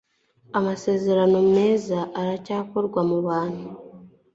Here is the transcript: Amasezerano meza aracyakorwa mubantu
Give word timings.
Amasezerano 0.57 1.37
meza 1.55 1.99
aracyakorwa 2.19 2.99
mubantu 3.09 3.67